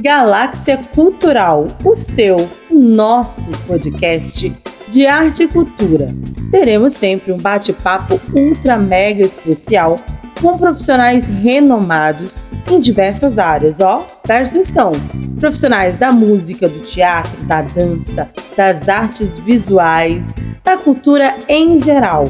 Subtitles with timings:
[0.00, 4.50] Galáxia Cultural, o seu, o nosso podcast
[4.88, 6.06] de arte e cultura.
[6.50, 9.98] Teremos sempre um bate-papo ultra mega especial
[10.40, 14.06] com profissionais renomados em diversas áreas, ó.
[14.22, 14.92] Presta atenção.
[15.38, 22.26] Profissionais da música, do teatro, da dança, das artes visuais, da cultura em geral.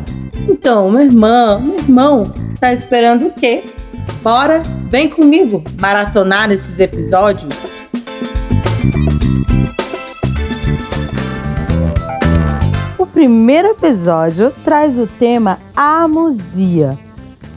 [0.49, 3.65] Então, minha irmã, meu irmão, tá esperando o quê?
[4.23, 7.55] Bora, vem comigo maratonar esses episódios.
[12.99, 16.99] O primeiro episódio traz o tema Amusia.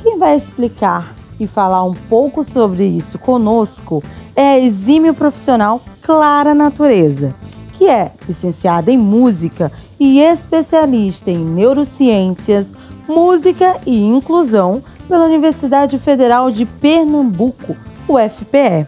[0.04, 4.04] Quem vai explicar e falar um pouco sobre isso conosco
[4.36, 7.34] é a exímio profissional Clara Natureza,
[7.74, 12.74] que é licenciada em música e especialista em neurociências,
[13.08, 17.76] música e inclusão pela Universidade Federal de Pernambuco,
[18.08, 18.88] UFPE.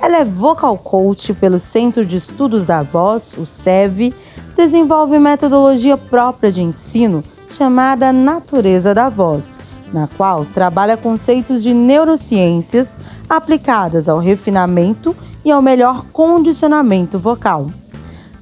[0.00, 4.12] Ela é vocal coach pelo Centro de Estudos da Voz, o SEV,
[4.56, 9.56] desenvolve metodologia própria de ensino chamada Natureza da Voz,
[9.92, 12.98] na qual trabalha conceitos de neurociências
[13.30, 17.68] aplicadas ao refinamento e ao melhor condicionamento vocal.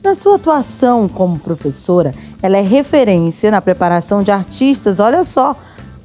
[0.02, 5.54] Na sua atuação como professora, ela é referência na preparação de artistas, olha só,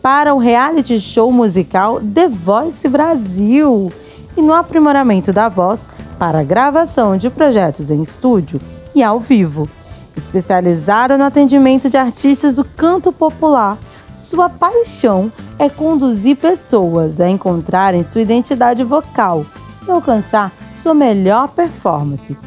[0.06, 3.92] para o reality show musical The Voice Brasil
[4.38, 5.89] e no aprimoramento da voz
[6.20, 8.62] para gravação de projetos em estúdio
[8.94, 9.67] e ao vivo.
[10.16, 13.80] Especializada no atendimento de artistas do canto popular,
[14.16, 19.44] sua paixão é conduzir pessoas a encontrarem sua identidade vocal
[19.88, 20.53] e alcançar
[20.84, 22.38] sua melhor performance.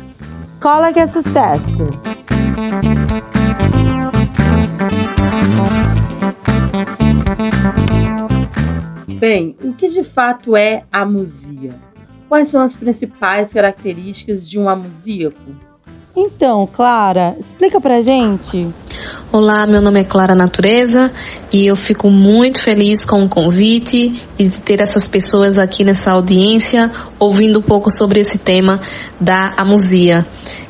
[0.61, 1.89] Cola que é sucesso!
[9.19, 11.75] Bem, o que de fato é amusia?
[12.29, 15.37] Quais são as principais características de um amusíaco?
[16.17, 18.69] Então, Clara, explica pra gente.
[19.33, 21.11] Olá, meu nome é Clara Natureza
[21.53, 26.13] e eu fico muito feliz com o convite e de ter essas pessoas aqui nessa
[26.13, 26.89] audiência
[27.19, 28.79] ouvindo um pouco sobre esse tema
[29.21, 30.23] da amusia.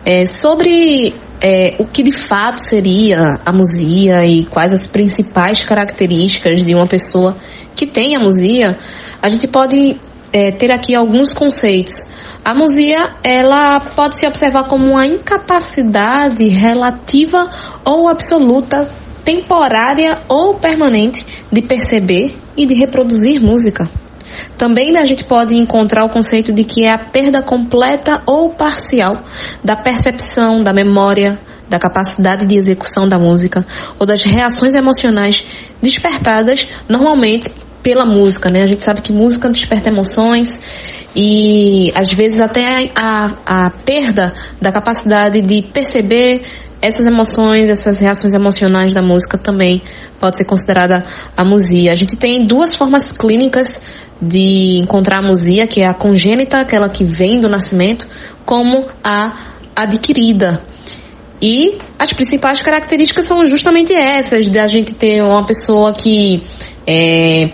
[0.07, 6.65] É, sobre é, o que de fato seria a musia e quais as principais características
[6.65, 7.37] de uma pessoa
[7.75, 8.79] que tem a musia,
[9.23, 9.97] a gente pode
[10.33, 11.95] é, ter aqui alguns conceitos.
[12.45, 17.49] A musia, ela pode se observar como uma incapacidade relativa
[17.85, 18.91] ou absoluta,
[19.25, 23.89] temporária ou permanente de perceber e de reproduzir música.
[24.59, 29.23] Também a gente pode encontrar o conceito de que é a perda completa ou parcial
[29.63, 33.65] da percepção, da memória, da capacidade de execução da música
[33.99, 35.47] ou das reações emocionais
[35.81, 37.49] despertadas normalmente
[37.83, 38.63] pela música, né?
[38.63, 40.49] A gente sabe que música desperta emoções
[41.15, 46.43] e às vezes até a, a perda da capacidade de perceber
[46.81, 49.83] essas emoções, essas reações emocionais da música também
[50.21, 51.05] pode ser considerada
[51.37, 51.93] amusia.
[51.93, 53.83] A gente tem duas formas clínicas
[54.21, 58.07] de encontrar amusia, que é a congênita, aquela que vem do nascimento,
[58.45, 60.63] como a adquirida.
[61.41, 66.43] E as principais características são justamente essas, de a gente ter uma pessoa que
[66.87, 67.51] é,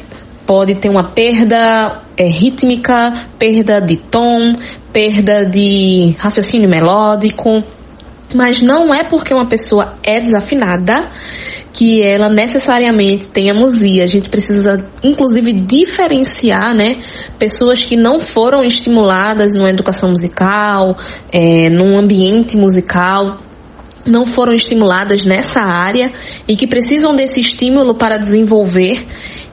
[0.46, 4.54] pode ter uma perda é, rítmica, perda de tom,
[4.92, 7.62] perda de raciocínio melódico,
[8.34, 11.10] mas não é porque uma pessoa é desafinada
[11.72, 14.04] que ela necessariamente tem amusia.
[14.04, 16.98] A gente precisa, inclusive, diferenciar, né,
[17.36, 20.96] pessoas que não foram estimuladas numa educação musical,
[21.32, 23.38] é, num ambiente musical,
[24.06, 26.12] não foram estimuladas nessa área
[26.46, 29.06] e que precisam desse estímulo para desenvolver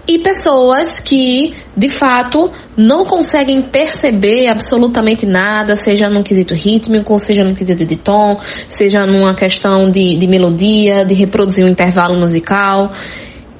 [0.07, 7.43] e pessoas que, de fato, não conseguem perceber absolutamente nada, seja num quesito rítmico, seja
[7.43, 12.91] num quesito de tom, seja numa questão de, de melodia, de reproduzir um intervalo musical.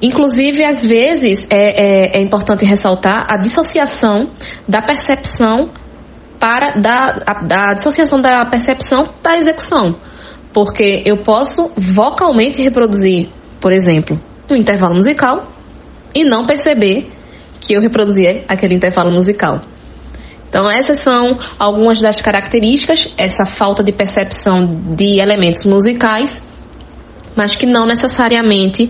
[0.01, 4.31] Inclusive, às vezes, é, é, é importante ressaltar a dissociação
[4.67, 5.69] da percepção
[6.39, 9.95] para da, a, da dissociação da percepção da execução.
[10.53, 14.19] Porque eu posso vocalmente reproduzir, por exemplo,
[14.49, 15.47] um intervalo musical
[16.13, 17.09] e não perceber
[17.59, 19.61] que eu reproduzia aquele intervalo musical.
[20.49, 26.45] Então, essas são algumas das características, essa falta de percepção de elementos musicais,
[27.37, 28.89] mas que não necessariamente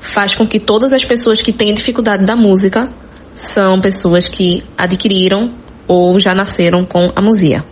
[0.00, 2.90] faz com que todas as pessoas que têm dificuldade da música
[3.34, 5.52] são pessoas que adquiriram
[5.86, 7.62] ou já nasceram com a musia.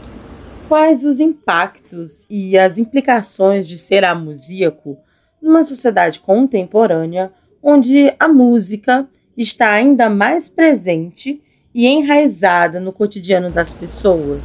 [0.70, 4.96] Quais os impactos e as implicações de ser amusíaco
[5.42, 9.04] numa sociedade contemporânea onde a música
[9.36, 11.40] está ainda mais presente
[11.74, 14.42] e enraizada no cotidiano das pessoas?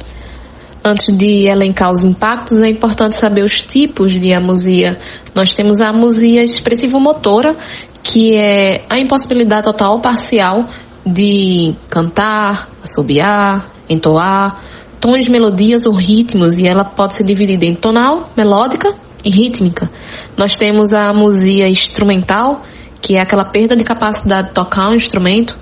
[0.84, 4.98] Antes de elencar os impactos, é importante saber os tipos de amusia.
[5.32, 7.56] Nós temos a amusia expressivo-motora,
[8.02, 10.66] que é a impossibilidade total ou parcial
[11.06, 14.75] de cantar, assobiar, entoar,
[15.06, 18.92] tons, melodias ou ritmos, e ela pode ser dividida em tonal, melódica
[19.24, 19.88] e rítmica.
[20.36, 22.62] Nós temos a amusia instrumental,
[23.00, 25.56] que é aquela perda de capacidade de tocar um instrumento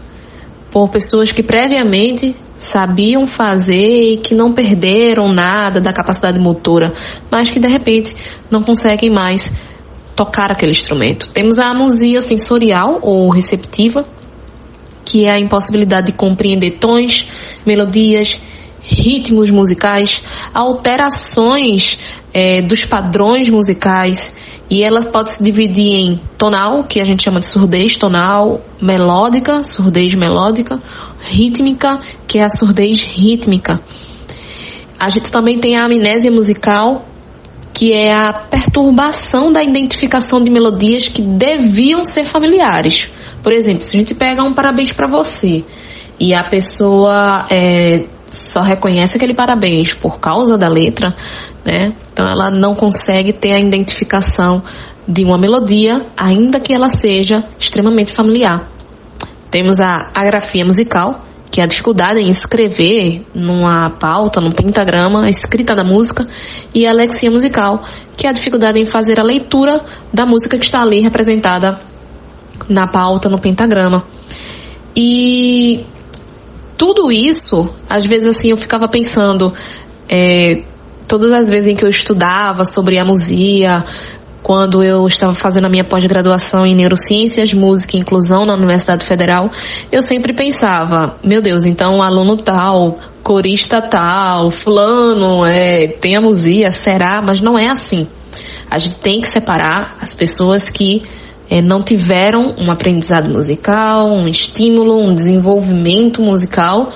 [0.70, 6.92] por pessoas que previamente sabiam fazer e que não perderam nada da capacidade motora,
[7.30, 8.16] mas que de repente
[8.50, 9.52] não conseguem mais
[10.16, 11.28] tocar aquele instrumento.
[11.32, 14.06] Temos a amusia sensorial ou receptiva,
[15.04, 17.28] que é a impossibilidade de compreender tons,
[17.66, 18.40] melodias,
[18.84, 20.22] ritmos musicais,
[20.52, 21.98] alterações
[22.32, 24.34] é, dos padrões musicais
[24.70, 29.62] e ela pode se dividir em tonal, que a gente chama de surdez tonal, melódica,
[29.62, 30.78] surdez melódica,
[31.18, 33.80] rítmica, que é a surdez rítmica.
[34.98, 37.06] A gente também tem a amnésia musical,
[37.74, 43.10] que é a perturbação da identificação de melodias que deviam ser familiares.
[43.42, 45.64] Por exemplo, se a gente pega um parabéns para você
[46.18, 51.14] e a pessoa é, só reconhece aquele parabéns por causa da letra,
[51.64, 51.90] né?
[52.12, 54.62] Então ela não consegue ter a identificação
[55.06, 58.70] de uma melodia, ainda que ela seja extremamente familiar.
[59.50, 65.30] Temos a agrafia musical, que é a dificuldade em escrever numa pauta, num pentagrama, a
[65.30, 66.26] escrita da música,
[66.74, 67.80] e a lexia musical,
[68.16, 71.80] que é a dificuldade em fazer a leitura da música que está ali representada
[72.68, 74.04] na pauta, no pentagrama.
[74.96, 75.84] E
[76.76, 79.52] tudo isso, às vezes assim, eu ficava pensando,
[80.08, 80.64] é,
[81.06, 83.84] todas as vezes em que eu estudava sobre a musia,
[84.42, 89.48] quando eu estava fazendo a minha pós-graduação em neurociências, música e inclusão na Universidade Federal,
[89.90, 96.70] eu sempre pensava, meu Deus, então aluno tal, corista tal, fulano, é, tem a musia,
[96.70, 97.22] será?
[97.22, 98.06] Mas não é assim.
[98.70, 101.02] A gente tem que separar as pessoas que
[101.54, 106.88] é, não tiveram um aprendizado musical, um estímulo, um desenvolvimento musical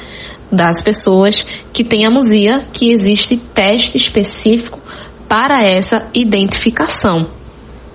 [0.51, 4.81] das pessoas que têm amusia, que existe teste específico
[5.29, 7.29] para essa identificação.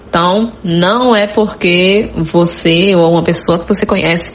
[0.07, 4.33] Então, não é porque você ou uma pessoa que você conhece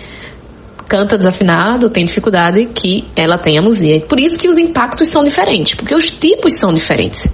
[0.87, 4.05] canta desafinado, tem dificuldade, que ela tem amusia.
[4.07, 7.33] Por isso que os impactos são diferentes, porque os tipos são diferentes.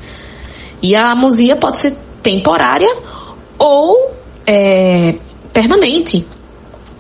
[0.81, 2.94] E a amusia pode ser temporária
[3.58, 4.13] ou
[4.46, 5.19] é,
[5.52, 6.26] permanente.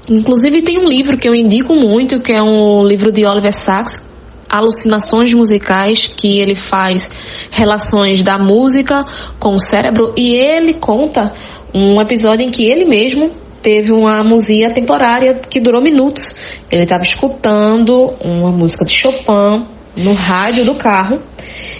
[0.08, 4.12] Inclusive tem um livro que eu indico muito, que é um livro de Oliver Sacks,
[4.48, 9.04] Alucinações musicais, que ele faz relações da música
[9.40, 11.32] com o cérebro e ele conta
[11.74, 13.30] um episódio em que ele mesmo
[13.62, 16.34] teve uma amusia temporária que durou minutos.
[16.70, 21.22] Ele estava escutando uma música de Chopin no rádio do carro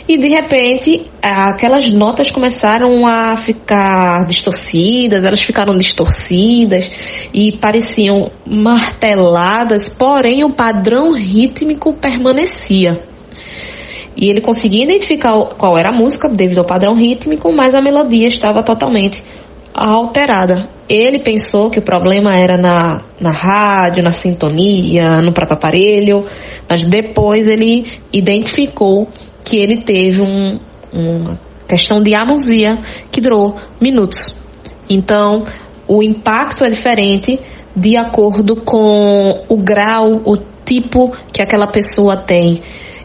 [0.08, 6.90] e de repente aquelas notas começaram a ficar distorcidas, elas ficaram distorcidas
[7.32, 13.02] e pareciam marteladas, porém o padrão rítmico permanecia.
[14.17, 18.28] E ele conseguia identificar qual era a música devido ao padrão rítmico, mas a melodia
[18.28, 19.25] estava totalmente
[19.75, 20.74] alterada.
[20.88, 26.22] Ele pensou que o problema era na, na rádio, na sintonia, no próprio aparelho,
[26.69, 29.08] mas depois ele identificou
[29.44, 30.58] que ele teve um,
[30.93, 32.79] uma questão de amusia
[33.10, 34.38] que durou minutos.
[34.88, 35.44] Então,
[35.88, 37.41] o impacto é diferente
[37.74, 42.60] de acordo com o grau, o tipo que aquela pessoa tem.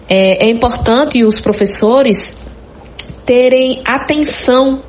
[0.08, 2.38] É, é importante os professores
[3.26, 4.82] terem atenção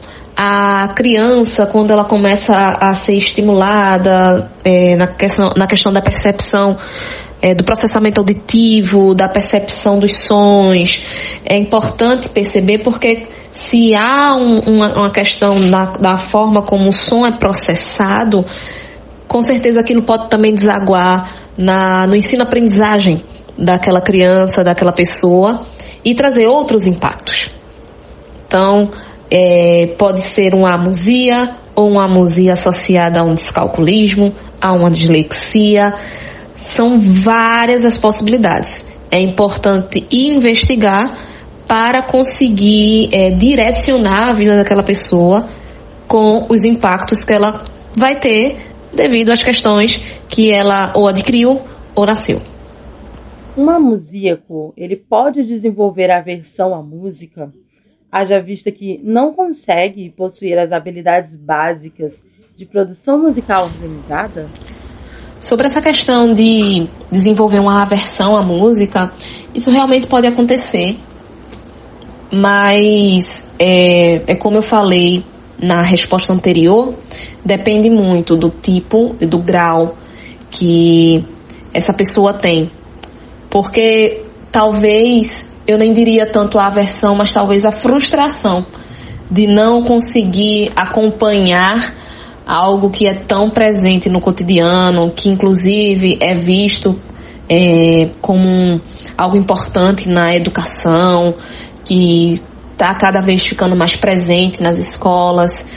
[0.43, 6.01] à criança quando ela começa a, a ser estimulada é, na, questão, na questão da
[6.01, 6.79] percepção
[7.43, 11.07] é, do processamento auditivo, da percepção dos sons.
[11.45, 16.93] É importante perceber porque se há um, uma, uma, questão na, da forma como o
[16.93, 18.41] som é processado,
[19.29, 23.23] com certeza aquilo pode também desaguar na, no ensino-aprendizagem
[23.59, 25.67] daquela criança, daquela pessoa
[26.03, 27.51] e trazer outros impactos.
[28.47, 28.91] Então,
[29.31, 35.95] é, pode ser uma amusia ou uma amusia associada a um descalculismo, a uma dislexia
[36.57, 38.87] são várias as possibilidades.
[39.11, 41.31] É importante investigar
[41.67, 45.49] para conseguir é, direcionar a vida daquela pessoa
[46.07, 47.65] com os impactos que ela
[47.97, 48.59] vai ter
[48.93, 49.97] devido às questões
[50.29, 51.61] que ela ou adquiriu
[51.95, 52.43] ou nasceu.
[53.57, 57.53] Um amusíaco, ele pode desenvolver aversão à música,
[58.11, 62.25] haja vista que não consegue possuir as habilidades básicas
[62.57, 64.49] de produção musical organizada?
[65.39, 69.13] Sobre essa questão de desenvolver uma aversão à música,
[69.55, 70.99] isso realmente pode acontecer,
[72.31, 75.25] mas é, é como eu falei
[75.63, 76.95] na resposta anterior,
[77.45, 79.97] depende muito do tipo e do grau
[80.51, 81.25] que
[81.73, 82.71] essa pessoa tem.
[83.49, 88.67] Porque talvez eu nem diria tanto a aversão, mas talvez a frustração
[89.31, 91.95] de não conseguir acompanhar
[92.47, 96.99] algo que é tão presente no cotidiano, que inclusive é visto
[97.49, 98.81] é, como
[99.17, 101.35] algo importante na educação,
[101.85, 102.41] que
[102.73, 105.71] está cada vez ficando mais presente nas escolas.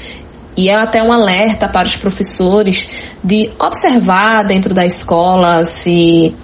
[0.56, 6.36] E é até um alerta para os professores de observar dentro da escola se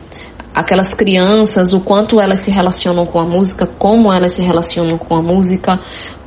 [0.53, 5.15] aquelas crianças, o quanto elas se relacionam com a música, como elas se relacionam com
[5.15, 5.79] a música,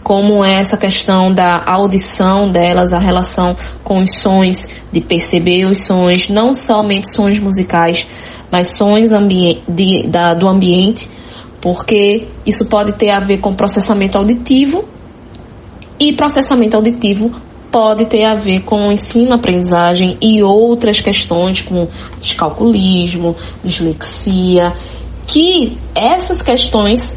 [0.02, 5.86] como é essa questão da audição delas, a relação com os sons, de perceber os
[5.86, 8.06] sons, não somente sons musicais,
[8.50, 11.08] mas sons ambi de, da, do ambiente,
[11.60, 14.84] porque isso pode ter a ver com processamento auditivo
[15.98, 17.30] e processamento auditivo
[17.72, 21.88] pode ter a ver com ensino-aprendizagem e outras questões como
[22.18, 24.72] descalculismo, dislexia,
[25.26, 27.16] que essas questões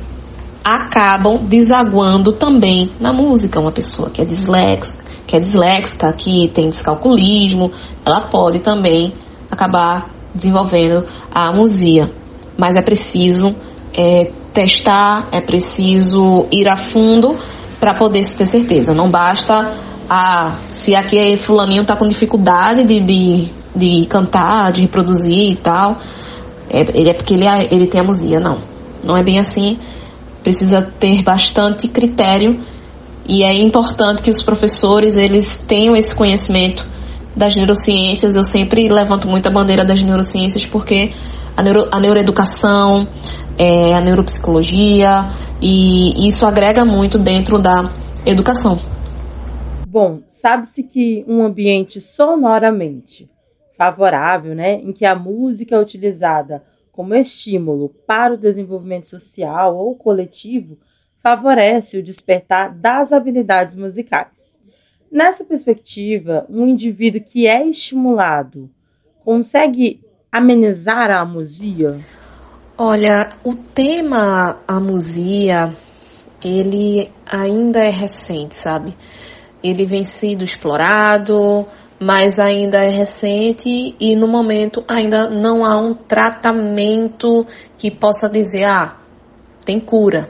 [0.64, 3.60] acabam desaguando também na música.
[3.60, 7.72] Uma pessoa que é disléxica, que é disléxica, que tem descalculismo,
[8.06, 9.14] ela pode também
[9.52, 12.10] acabar desenvolvendo a amusia.
[12.58, 13.54] Mas é preciso
[13.94, 17.38] é, testar, é preciso ir a fundo
[17.80, 18.94] para poder ter certeza.
[18.94, 25.52] Não basta ah, se aqui fulaninho está com dificuldade de, de, de cantar, de reproduzir
[25.52, 25.98] e tal,
[26.70, 28.40] é, ele é porque ele, é, ele tem amusia.
[28.40, 28.62] Não,
[29.04, 29.78] não é bem assim.
[30.44, 32.60] Precisa ter bastante critério
[33.28, 36.86] e é importante que os professores eles tenham esse conhecimento
[37.36, 38.36] das neurociências.
[38.36, 41.12] Eu sempre levanto muito a bandeira das neurociências porque
[41.58, 43.08] a, neuro, a neuroeducação,
[43.58, 45.30] é, a neuropsicologia
[45.62, 47.92] e isso agrega muito dentro da
[48.26, 48.80] educação.
[49.96, 53.32] Bom, sabe-se que um ambiente sonoramente
[53.78, 56.62] favorável, né, em que a música é utilizada
[56.92, 60.78] como estímulo para o desenvolvimento social ou coletivo,
[61.24, 64.60] favorece o despertar das habilidades musicais.
[65.10, 68.70] Nessa perspectiva, um indivíduo que é estimulado
[69.24, 72.06] consegue amenizar a amusia?
[72.78, 75.74] Olha, o tema amusia,
[76.44, 78.94] ele ainda é recente, sabe?
[79.70, 81.66] Ele vem sido explorado,
[82.00, 87.46] mas ainda é recente e no momento ainda não há um tratamento
[87.78, 88.98] que possa dizer, ah,
[89.66, 90.30] tem cura.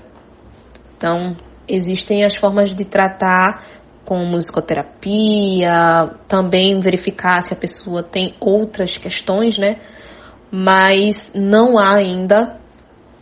[0.96, 1.36] Então,
[1.68, 3.64] existem as formas de tratar
[4.06, 9.82] com musicoterapia, também verificar se a pessoa tem outras questões, né?
[10.52, 12.60] Mas não há ainda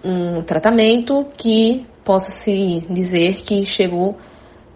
[0.03, 4.17] um tratamento que possa se dizer que chegou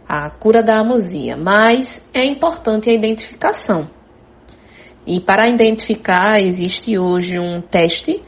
[0.08, 3.90] a cura da amusia, mas é importante a identificação.
[5.06, 8.24] E para identificar, existe hoje um teste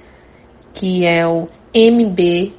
[0.74, 2.54] que é o MBEA,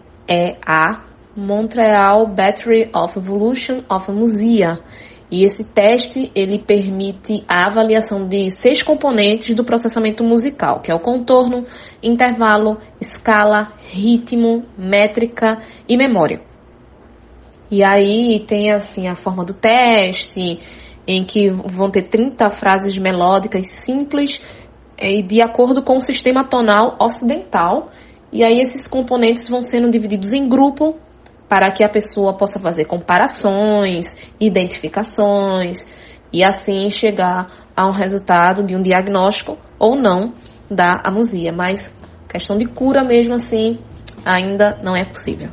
[1.36, 4.78] Montreal Battery of Evolution of Amusia.
[5.30, 10.94] E esse teste ele permite a avaliação de seis componentes do processamento musical, que é
[10.94, 11.64] o contorno,
[12.02, 15.58] intervalo, escala, ritmo, métrica
[15.88, 16.49] e memória.
[17.70, 20.58] E aí tem assim a forma do teste,
[21.06, 24.40] em que vão ter 30 frases melódicas simples
[24.98, 27.88] e de acordo com o sistema tonal ocidental.
[28.32, 30.96] E aí esses componentes vão sendo divididos em grupo
[31.48, 35.84] para que a pessoa possa fazer comparações, identificações
[36.32, 40.34] e assim chegar a um resultado de um diagnóstico ou não
[40.70, 41.52] da amusia.
[41.52, 41.96] Mas
[42.28, 43.78] questão de cura mesmo assim
[44.24, 45.48] ainda não é possível.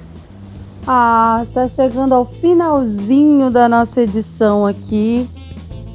[0.89, 5.29] Ah, tá chegando ao finalzinho da nossa edição aqui.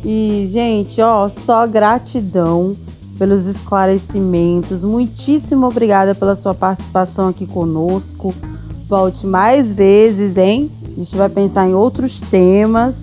[0.05, 2.77] E, gente, ó, só gratidão
[3.19, 4.83] pelos esclarecimentos.
[4.83, 8.35] Muitíssimo obrigada pela sua participação aqui conosco.
[8.87, 10.71] Volte mais vezes, hein?
[10.85, 12.97] A gente vai pensar em outros temas.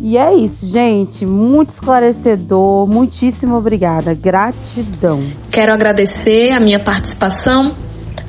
[0.00, 1.26] E é isso, gente.
[1.26, 2.86] Muito esclarecedor.
[2.86, 4.14] Muitíssimo obrigada.
[4.14, 5.20] Gratidão.
[5.50, 7.74] Quero agradecer a minha participação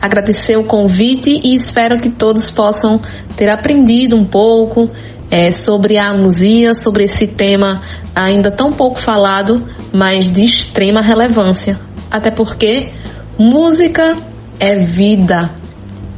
[0.02, 3.00] agradecer o convite e espero que todos possam
[3.36, 4.90] ter aprendido um pouco
[5.30, 7.82] é, sobre a amusia, sobre esse tema
[8.16, 11.80] ainda tão pouco falado, mas de extrema relevância.
[12.10, 12.90] Até porque
[13.38, 14.18] música
[14.60, 15.50] é vida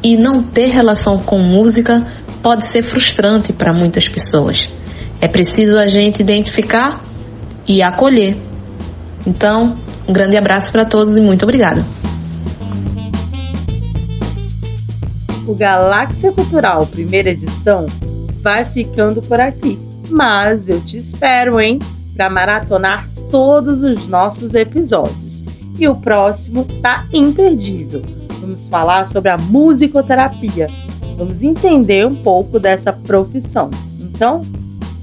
[0.01, 2.03] e não ter relação com música
[2.41, 4.67] pode ser frustrante para muitas pessoas.
[5.19, 7.01] É preciso a gente identificar
[7.67, 8.37] e acolher.
[9.27, 9.75] Então,
[10.07, 11.85] Um grande abraço para todos e muito obrigada.
[15.51, 17.85] O Galáxia Cultural, primeira edição,
[18.41, 19.77] vai ficando por aqui.
[20.09, 21.77] Mas eu te espero, hein,
[22.15, 25.43] para maratonar todos os nossos episódios.
[25.77, 28.01] E o próximo tá imperdível.
[28.39, 30.67] Vamos falar sobre a musicoterapia.
[31.17, 33.69] Vamos entender um pouco dessa profissão.
[33.99, 34.45] Então,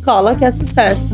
[0.02, 1.12] cola que é sucesso!